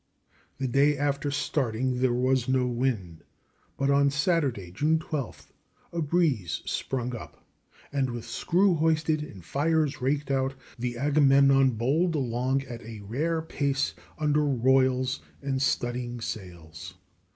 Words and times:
The 0.57 0.67
day 0.67 0.97
after 0.97 1.29
starting 1.29 1.99
there 1.99 2.11
was 2.11 2.49
no 2.49 2.65
wind; 2.65 3.23
but 3.77 3.91
on 3.91 4.09
Saturday, 4.09 4.71
June 4.71 4.97
12th, 4.97 5.51
a 5.93 6.01
breeze 6.01 6.63
sprung 6.65 7.15
up, 7.15 7.45
and, 7.93 8.09
with 8.09 8.25
screw 8.25 8.73
hoisted 8.73 9.21
and 9.21 9.45
fires 9.45 10.01
raked 10.01 10.31
out, 10.31 10.55
the 10.79 10.97
Agamemnon 10.97 11.73
bowled 11.77 12.15
along 12.15 12.63
at 12.63 12.81
a 12.81 13.01
rare 13.01 13.43
pace 13.43 13.93
under 14.17 14.43
"royals" 14.43 15.21
and 15.39 15.61
studding 15.61 16.19
sails. 16.19 16.95